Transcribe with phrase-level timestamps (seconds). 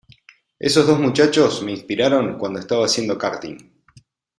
[0.57, 3.57] Esos dos muchachos me inspiraron cuando estaba haciendo karting".